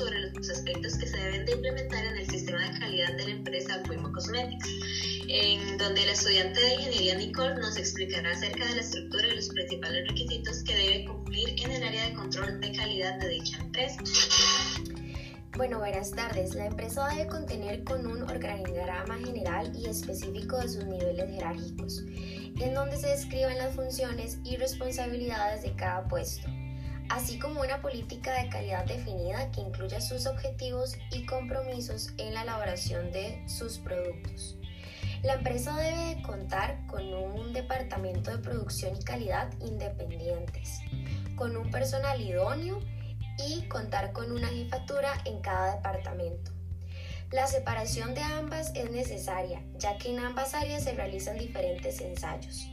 [0.00, 3.30] sobre los aspectos que se deben de implementar en el sistema de calidad de la
[3.32, 4.66] empresa Fuimo Cosmetics,
[5.28, 9.50] en donde el estudiante de ingeniería Nicole nos explicará acerca de la estructura y los
[9.50, 14.02] principales requisitos que debe cumplir en el área de control de calidad de dicha empresa.
[15.58, 16.54] Bueno, buenas tardes.
[16.54, 22.04] La empresa debe contener con un organigrama general y específico de sus niveles jerárquicos,
[22.58, 26.48] en donde se describen las funciones y responsabilidades de cada puesto,
[27.10, 32.42] así como una política de calidad definida que incluya sus objetivos y compromisos en la
[32.42, 34.56] elaboración de sus productos.
[35.22, 40.80] La empresa debe contar con un departamento de producción y calidad independientes,
[41.36, 42.80] con un personal idóneo
[43.38, 46.52] y contar con una jefatura en cada departamento.
[47.32, 52.70] La separación de ambas es necesaria, ya que en ambas áreas se realizan diferentes ensayos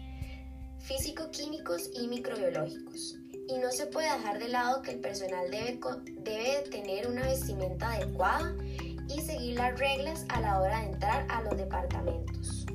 [0.88, 3.18] físico-químicos y microbiológicos.
[3.48, 5.80] Y no se puede dejar de lado que el personal debe,
[6.20, 8.54] debe tener una vestimenta adecuada
[9.08, 12.66] y seguir las reglas a la hora de entrar a los departamentos.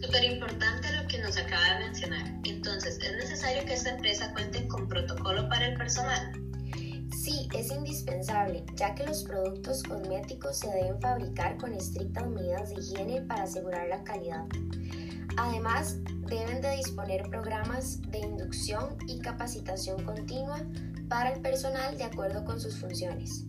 [0.00, 2.24] Súper importante lo que nos acaba de mencionar.
[2.44, 6.43] Entonces, ¿es necesario que esta empresa cuente con protocolo para el personal?
[7.54, 13.22] Es indispensable, ya que los productos cosméticos se deben fabricar con estrictas medidas de higiene
[13.22, 14.44] para asegurar la calidad.
[15.36, 20.60] Además, deben de disponer programas de inducción y capacitación continua
[21.08, 23.44] para el personal de acuerdo con sus funciones.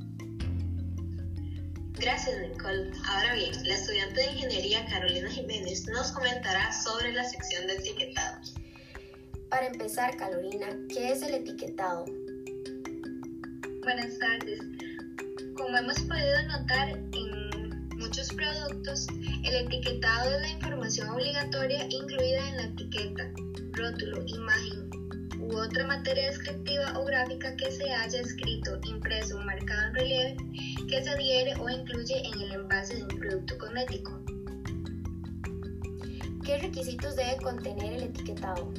[1.93, 2.91] Gracias, Nicole.
[3.07, 8.37] Ahora bien, la estudiante de ingeniería Carolina Jiménez nos comentará sobre la sección de etiquetado.
[9.49, 12.05] Para empezar, Carolina, ¿qué es el etiquetado?
[13.85, 14.59] Buenas tardes.
[15.55, 19.05] Como hemos podido notar en muchos productos,
[19.43, 23.31] el etiquetado es la información obligatoria incluida en la etiqueta,
[23.73, 24.89] rótulo, imagen
[25.39, 30.37] u otra materia descriptiva o gráfica que se haya escrito, impreso o marcado en relieve
[30.89, 34.19] que se adhiere o incluye en el envase de un producto cosmético.
[36.43, 38.73] ¿Qué requisitos debe contener el etiquetado?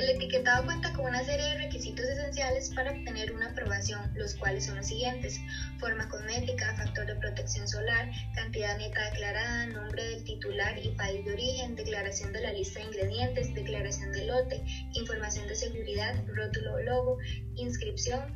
[0.00, 4.64] El etiquetado cuenta con una serie de requisitos esenciales para obtener una aprobación, los cuales
[4.64, 5.38] son los siguientes:
[5.78, 11.34] forma cosmética, factor de protección solar, cantidad neta declarada, nombre del titular y país de
[11.34, 16.80] origen, declaración de la lista de ingredientes, declaración de lote, información de seguridad, rótulo o
[16.80, 17.18] logo,
[17.56, 18.34] inscripción,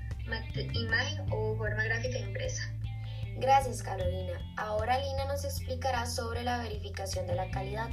[0.74, 2.62] imagen o forma gráfica impresa.
[3.38, 4.38] Gracias Carolina.
[4.58, 7.88] Ahora Lina nos explicará sobre la verificación de la calidad.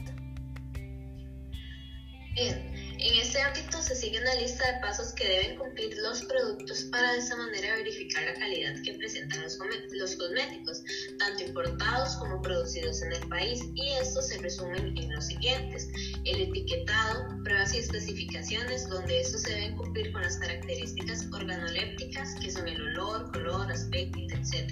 [2.34, 6.84] Bien, en este ámbito se sigue una lista de pasos que deben cumplir los productos
[6.92, 10.84] para de esa manera verificar la calidad que presentan los, cosméticos,
[11.18, 15.90] tanto importados como producidos en el país, y estos se resumen en los siguientes.
[16.26, 22.52] El etiquetado, pruebas y especificaciones, donde estos se deben cumplir con las características organolépticas, que
[22.52, 24.72] son el olor, color, aspecto, etc.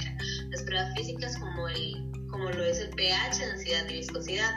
[0.51, 4.51] Las pruebas físicas como el como lo es el pH, densidad y viscosidad,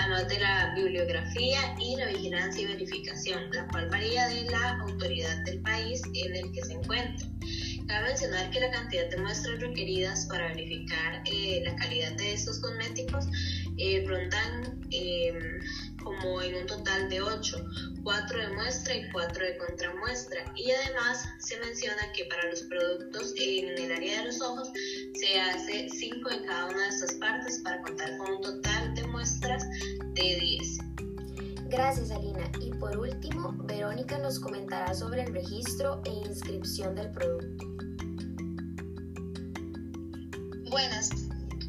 [0.00, 5.44] además de la bibliografía y la vigilancia y verificación, la cual varía de la autoridad
[5.44, 7.33] del país en el que se encuentra.
[7.86, 12.58] Cabe mencionar que la cantidad de muestras requeridas para verificar eh, la calidad de estos
[12.60, 13.26] cosméticos
[13.76, 15.60] eh, rondan em,
[16.02, 17.64] como en un total de 8,
[18.02, 20.52] 4 de muestra y 4 de contramuestra.
[20.56, 24.70] Y además se menciona que para los productos en el área de los ojos
[25.14, 29.06] se hace 5 en cada una de estas partes para contar con un total de
[29.08, 29.62] muestras
[30.14, 30.78] de 10.
[31.68, 32.50] Gracias, Alina.
[32.60, 37.73] Y por último, Verónica nos comentará sobre el registro e inscripción del producto.
[40.74, 41.10] Buenas.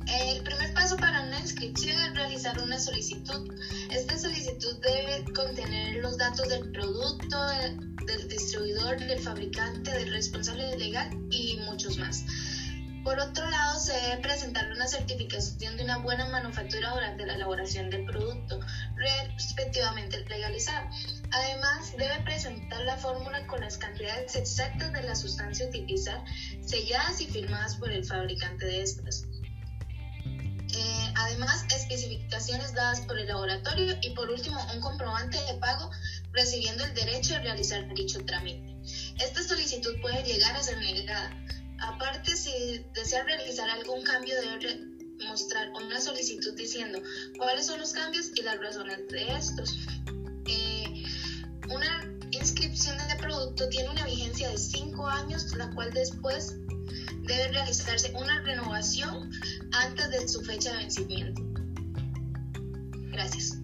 [0.07, 3.53] El primer paso para una inscripción es realizar una solicitud.
[3.91, 7.39] Esta solicitud debe contener los datos del producto,
[8.07, 12.23] del distribuidor, del fabricante, del responsable legal y muchos más.
[13.05, 17.91] Por otro lado, se debe presentar una certificación de una buena manufactura durante la elaboración
[17.91, 18.59] del producto,
[18.95, 20.89] respectivamente legalizado.
[21.31, 26.25] Además, debe presentar la fórmula con las cantidades exactas de la sustancia a utilizar,
[26.65, 29.25] selladas y firmadas por el fabricante de estas.
[30.25, 35.91] Eh, además, especificaciones dadas por el laboratorio y por último, un comprobante de pago
[36.31, 38.75] recibiendo el derecho a realizar dicho trámite.
[39.23, 41.29] Esta solicitud puede llegar a ser negada
[41.85, 44.95] Aparte, si desea realizar algún cambio, debe
[45.27, 46.99] mostrar una solicitud diciendo
[47.37, 49.77] cuáles son los cambios y las razones de estos.
[50.47, 51.03] Eh,
[51.69, 56.55] una inscripción de producto tiene una vigencia de 5 años, la cual después
[57.23, 59.31] debe realizarse una renovación
[59.71, 61.41] antes de su fecha de vencimiento.
[63.11, 63.57] Gracias.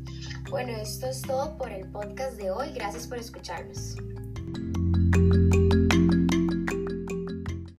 [0.50, 2.71] Bueno, esto es todo por el podcast de hoy.
[2.74, 3.95] Gracias por escucharnos.